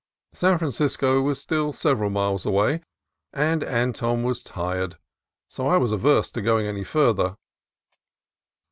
[0.33, 2.81] San Francisco was still several miles away,
[3.33, 4.97] and Anton was tired,
[5.47, 7.35] so I was averse to going any farther.